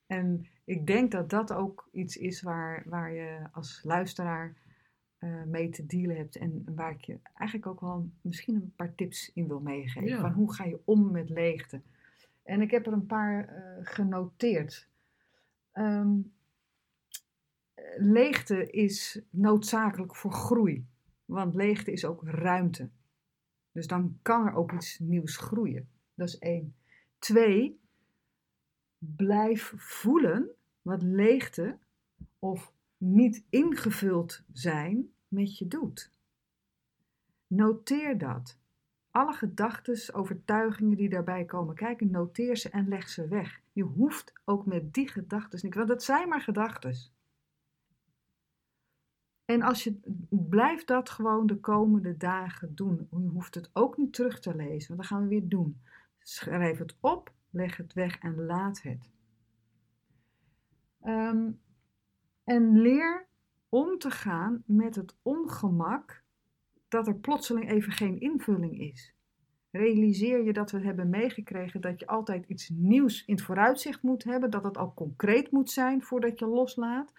En 0.07 0.47
ik 0.65 0.87
denk 0.87 1.11
dat 1.11 1.31
dat 1.31 1.53
ook 1.53 1.89
iets 1.93 2.17
is 2.17 2.43
waar, 2.43 2.83
waar 2.87 3.13
je 3.13 3.49
als 3.53 3.81
luisteraar 3.85 4.57
eh, 5.19 5.43
mee 5.43 5.69
te 5.69 5.87
dealen 5.87 6.17
hebt. 6.17 6.37
En 6.37 6.65
waar 6.75 6.91
ik 6.91 7.05
je 7.05 7.19
eigenlijk 7.35 7.67
ook 7.67 7.81
wel 7.81 8.11
misschien 8.21 8.55
een 8.55 8.73
paar 8.77 8.95
tips 8.95 9.33
in 9.33 9.49
wil 9.49 9.61
meegeven. 9.61 10.09
Ja. 10.09 10.21
Van 10.21 10.33
hoe 10.33 10.53
ga 10.53 10.65
je 10.65 10.81
om 10.85 11.11
met 11.11 11.31
leegte? 11.31 11.81
En 12.43 12.61
ik 12.61 12.71
heb 12.71 12.87
er 12.87 12.93
een 12.93 13.07
paar 13.07 13.49
eh, 13.49 13.87
genoteerd. 13.87 14.89
Ehm, 15.73 16.21
leegte 17.97 18.71
is 18.71 19.21
noodzakelijk 19.31 20.17
voor 20.17 20.33
groei. 20.33 20.87
Want 21.25 21.55
leegte 21.55 21.93
is 21.93 22.05
ook 22.05 22.23
ruimte. 22.25 22.89
Dus 23.73 23.87
dan 23.87 24.19
kan 24.23 24.47
er 24.47 24.55
ook 24.55 24.73
iets 24.73 24.99
nieuws 24.99 25.37
groeien. 25.37 25.89
Dat 26.15 26.29
is 26.29 26.39
één. 26.39 26.77
Twee, 27.19 27.81
blijf 28.99 29.73
voelen 29.77 30.52
wat 30.83 31.03
leegte 31.03 31.79
of 32.39 32.73
niet 32.97 33.45
ingevuld 33.49 34.43
zijn 34.53 35.13
met 35.29 35.59
je 35.59 35.69
doet. 35.69 36.11
Noteer 37.47 38.19
dat. 38.19 38.59
Alle 39.11 39.33
gedachten, 39.33 40.15
overtuigingen 40.15 40.97
die 40.97 41.09
daarbij 41.09 41.45
komen 41.45 41.75
kijken, 41.75 42.11
noteer 42.11 42.57
ze 42.57 42.69
en 42.69 42.89
leg 42.89 43.09
ze 43.09 43.29
weg. 43.29 43.61
Je 43.73 43.83
hoeft 43.83 44.33
ook 44.45 44.67
met 44.67 44.95
die 44.95 45.09
gedachten 45.09 45.59
niks, 45.63 45.77
want 45.77 45.89
het 45.89 46.03
zijn 46.03 46.29
maar 46.29 46.41
gedachten. 46.41 46.95
En 49.45 49.63
als 49.63 49.85
je 49.85 50.01
blijft 50.31 50.87
dat 50.87 51.11
gewoon 51.11 51.47
de 51.47 51.57
komende 51.61 52.17
dagen 52.17 52.75
doen. 52.75 53.09
Je 53.11 53.29
hoeft 53.29 53.55
het 53.55 53.71
ook 53.73 53.97
niet 53.97 54.13
terug 54.13 54.41
te 54.41 54.55
lezen, 54.55 54.97
want 54.97 55.09
dan 55.09 55.19
gaan 55.19 55.23
we 55.23 55.29
weer 55.29 55.49
doen. 55.49 55.81
Schrijf 56.19 56.79
het 56.79 56.97
op, 57.01 57.33
leg 57.51 57.77
het 57.77 57.93
weg 57.93 58.19
en 58.19 58.45
laat 58.45 58.83
het. 58.83 59.11
Ehm, 61.03 61.51
en 62.45 62.81
leer 62.81 63.27
om 63.69 63.99
te 63.99 64.11
gaan 64.11 64.63
met 64.67 64.95
het 64.95 65.17
ongemak 65.23 66.23
dat 66.89 67.07
er 67.07 67.15
plotseling 67.15 67.71
even 67.71 67.93
geen 67.93 68.21
invulling 68.21 68.81
is. 68.81 69.15
Realiseer 69.71 70.45
je 70.45 70.53
dat 70.53 70.71
we 70.71 70.81
hebben 70.81 71.11
meegekregen 71.11 71.81
dat 71.81 72.01
je 72.01 72.07
altijd 72.07 72.47
iets 72.47 72.69
nieuws 72.69 73.25
in 73.25 73.35
het 73.35 73.45
vooruitzicht 73.45 74.03
moet 74.03 74.25
hebben, 74.25 74.51
dat 74.51 74.65
het 74.65 74.77
al 74.77 74.95
concreet 74.95 75.51
moet 75.51 75.71
zijn 75.71 76.03
voordat 76.03 76.39
je 76.39 76.47
loslaat, 76.47 77.13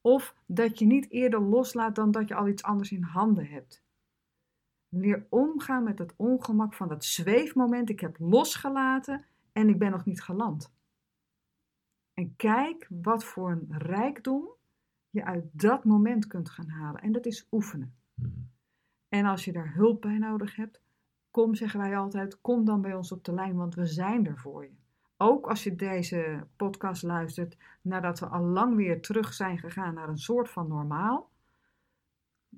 of 0.00 0.34
dat 0.46 0.78
je 0.78 0.86
niet 0.86 1.10
eerder 1.10 1.40
loslaat 1.40 1.94
dan 1.94 2.10
dat 2.10 2.28
je 2.28 2.34
al 2.34 2.48
iets 2.48 2.62
anders 2.62 2.92
in 2.92 3.02
handen 3.02 3.46
hebt. 3.46 3.84
Leer 4.88 5.26
omgaan 5.28 5.84
met 5.84 5.98
het 5.98 6.14
ongemak 6.16 6.74
van 6.74 6.88
dat 6.88 7.04
zweefmoment. 7.04 7.90
Ik 7.90 8.00
heb 8.00 8.16
losgelaten 8.18 9.24
en 9.52 9.68
ik 9.68 9.78
ben 9.78 9.90
nog 9.90 10.04
niet 10.04 10.22
geland. 10.22 10.75
En 12.16 12.36
kijk 12.36 12.86
wat 12.90 13.24
voor 13.24 13.50
een 13.50 13.78
rijkdom 13.78 14.48
je 15.10 15.24
uit 15.24 15.44
dat 15.52 15.84
moment 15.84 16.26
kunt 16.26 16.50
gaan 16.50 16.68
halen. 16.68 17.00
En 17.00 17.12
dat 17.12 17.26
is 17.26 17.46
oefenen. 17.50 17.94
Hm. 18.14 18.24
En 19.08 19.24
als 19.24 19.44
je 19.44 19.52
daar 19.52 19.74
hulp 19.74 20.00
bij 20.00 20.18
nodig 20.18 20.56
hebt, 20.56 20.80
kom, 21.30 21.54
zeggen 21.54 21.80
wij 21.80 21.96
altijd, 21.96 22.40
kom 22.40 22.64
dan 22.64 22.80
bij 22.80 22.94
ons 22.94 23.12
op 23.12 23.24
de 23.24 23.32
lijn, 23.32 23.56
want 23.56 23.74
we 23.74 23.86
zijn 23.86 24.26
er 24.26 24.38
voor 24.38 24.64
je. 24.64 24.74
Ook 25.16 25.48
als 25.48 25.64
je 25.64 25.74
deze 25.74 26.46
podcast 26.56 27.02
luistert 27.02 27.56
nadat 27.82 28.18
we 28.18 28.26
al 28.26 28.44
lang 28.44 28.76
weer 28.76 29.00
terug 29.00 29.34
zijn 29.34 29.58
gegaan 29.58 29.94
naar 29.94 30.08
een 30.08 30.18
soort 30.18 30.50
van 30.50 30.68
normaal, 30.68 31.30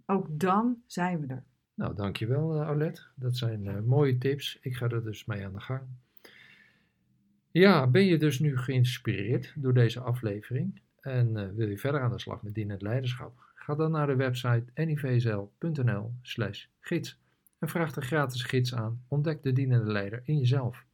ook 0.07 0.27
dan 0.31 0.83
zijn 0.87 1.21
we 1.21 1.27
er. 1.27 1.45
Nou, 1.75 1.95
dankjewel 1.95 2.55
uh, 2.55 2.62
Aulette. 2.62 3.03
Dat 3.15 3.37
zijn 3.37 3.65
uh, 3.65 3.81
mooie 3.81 4.19
tips. 4.19 4.59
Ik 4.61 4.77
ga 4.77 4.88
er 4.88 5.05
dus 5.05 5.25
mee 5.25 5.45
aan 5.45 5.53
de 5.53 5.61
gang. 5.61 5.83
Ja, 7.59 7.87
ben 7.87 8.05
je 8.05 8.19
dus 8.19 8.38
nu 8.38 8.59
geïnspireerd 8.59 9.53
door 9.57 9.75
deze 9.75 10.00
aflevering 10.00 10.81
en 11.00 11.37
uh, 11.37 11.49
wil 11.55 11.69
je 11.69 11.79
verder 11.79 12.00
aan 12.00 12.11
de 12.11 12.19
slag 12.19 12.43
met 12.43 12.55
dienend 12.55 12.83
leiderschap? 12.83 13.33
Ga 13.55 13.75
dan 13.75 13.91
naar 13.91 14.07
de 14.07 14.17
website 14.17 14.65
nivzl.nl 14.75 16.12
slash 16.23 16.67
gids 16.81 17.19
en 17.59 17.69
vraag 17.69 17.93
de 17.93 18.00
gratis 18.00 18.43
gids 18.43 18.75
aan 18.75 19.05
Ontdek 19.09 19.43
de 19.43 19.53
dienende 19.53 19.93
leider 19.93 20.21
in 20.25 20.38
jezelf. 20.38 20.85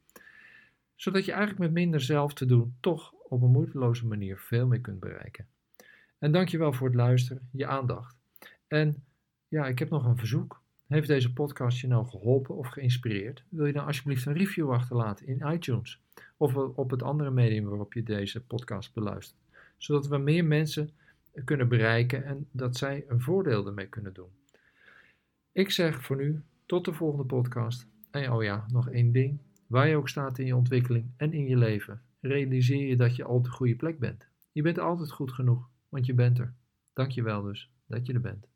Zodat 0.95 1.25
je 1.25 1.31
eigenlijk 1.31 1.61
met 1.61 1.71
minder 1.71 2.01
zelf 2.01 2.33
te 2.33 2.45
doen 2.45 2.75
toch 2.79 3.13
op 3.13 3.41
een 3.41 3.51
moeiteloze 3.51 4.07
manier 4.07 4.37
veel 4.37 4.67
meer 4.67 4.81
kunt 4.81 4.99
bereiken. 4.99 5.47
En 6.19 6.31
dankjewel 6.31 6.73
voor 6.73 6.87
het 6.87 6.95
luisteren, 6.95 7.49
je 7.51 7.67
aandacht. 7.67 8.15
En 8.67 9.03
ja, 9.47 9.67
ik 9.67 9.79
heb 9.79 9.89
nog 9.89 10.05
een 10.05 10.17
verzoek. 10.17 10.63
Heeft 10.95 11.07
deze 11.07 11.33
podcast 11.33 11.79
je 11.79 11.87
nou 11.87 12.07
geholpen 12.07 12.55
of 12.55 12.67
geïnspireerd? 12.67 13.43
Wil 13.49 13.65
je 13.65 13.73
dan 13.73 13.85
alsjeblieft 13.85 14.25
een 14.25 14.33
review 14.33 14.71
achterlaten 14.71 15.27
in 15.27 15.51
iTunes 15.53 15.99
of 16.37 16.55
op 16.55 16.89
het 16.89 17.03
andere 17.03 17.31
medium 17.31 17.65
waarop 17.65 17.93
je 17.93 18.03
deze 18.03 18.43
podcast 18.43 18.93
beluistert, 18.93 19.39
zodat 19.77 20.07
we 20.07 20.17
meer 20.17 20.45
mensen 20.45 20.89
kunnen 21.43 21.67
bereiken 21.67 22.25
en 22.25 22.47
dat 22.51 22.77
zij 22.77 23.05
een 23.07 23.21
voordeel 23.21 23.67
ermee 23.67 23.87
kunnen 23.87 24.13
doen. 24.13 24.29
Ik 25.51 25.71
zeg 25.71 26.03
voor 26.03 26.15
nu 26.15 26.41
tot 26.65 26.85
de 26.85 26.93
volgende 26.93 27.25
podcast. 27.25 27.87
En 28.11 28.31
oh 28.31 28.43
ja, 28.43 28.65
nog 28.71 28.89
één 28.89 29.11
ding. 29.11 29.37
Waar 29.67 29.87
je 29.87 29.95
ook 29.95 30.09
staat 30.09 30.37
in 30.37 30.45
je 30.45 30.55
ontwikkeling 30.55 31.05
en 31.17 31.33
in 31.33 31.47
je 31.47 31.57
leven, 31.57 32.01
realiseer 32.19 32.87
je 32.87 32.95
dat 32.95 33.15
je 33.15 33.23
al 33.23 33.35
op 33.35 33.43
de 33.43 33.49
goede 33.49 33.75
plek 33.75 33.99
bent. 33.99 34.25
Je 34.51 34.61
bent 34.61 34.79
altijd 34.79 35.11
goed 35.11 35.31
genoeg, 35.31 35.69
want 35.89 36.05
je 36.05 36.13
bent 36.13 36.39
er. 36.39 36.53
Dank 36.93 37.11
je 37.11 37.23
wel 37.23 37.41
dus 37.41 37.69
dat 37.87 38.05
je 38.05 38.13
er 38.13 38.21
bent. 38.21 38.54